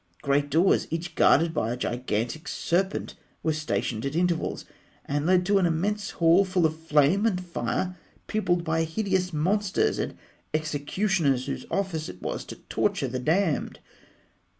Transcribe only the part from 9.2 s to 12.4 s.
monsters and executioners whose office it